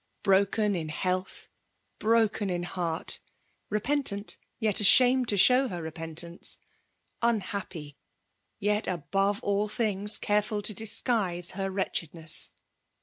Broken 0.23 0.75
in 0.75 0.89
health, 0.89 1.47
broken 1.99 2.49
in 2.49 2.63
heart,— 2.63 3.19
^repentant^ 3.71 4.37
yet 4.57 4.79
ashamed 4.79 5.31
U> 5.31 5.37
show 5.37 5.67
her 5.67 5.83
repentance,— 5.83 6.57
unhappy, 7.31 7.99
yet, 8.57 8.87
above 8.87 9.43
all 9.43 9.67
things, 9.67 10.17
careful 10.17 10.63
to 10.63 10.73
disguise 10.73 11.51
her 11.51 11.69
wretchedness 11.69 12.49